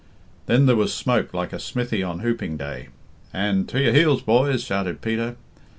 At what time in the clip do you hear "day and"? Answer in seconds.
2.57-3.69